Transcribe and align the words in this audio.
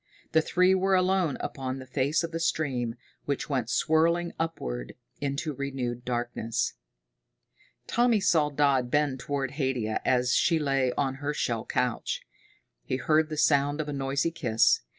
The 0.31 0.41
three 0.41 0.73
were 0.73 0.95
alone 0.95 1.37
upon 1.41 1.77
the 1.77 1.85
face 1.85 2.23
of 2.23 2.31
the 2.31 2.39
stream, 2.39 2.95
which 3.25 3.49
went 3.51 3.69
swirling 3.69 4.33
upward 4.39 4.95
into 5.19 5.53
renewed 5.53 6.03
darkness. 6.05 6.73
Tommy 7.85 8.19
saw 8.19 8.49
Dodd 8.49 8.89
bend 8.89 9.19
toward 9.19 9.51
Haidia 9.51 10.01
as 10.03 10.33
she 10.33 10.57
lay 10.57 10.91
on 10.93 11.13
her 11.21 11.35
shell 11.35 11.65
couch. 11.67 12.23
He 12.83 12.95
heard 12.95 13.29
the 13.29 13.37
sound 13.37 13.79
of 13.79 13.87
a 13.87 13.93
noisy 13.93 14.31
kiss. 14.31 14.81